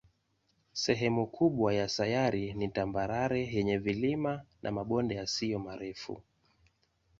[0.73, 6.23] Sehemu kubwa ya sayari ni tambarare yenye vilima na mabonde yasiyo marefu.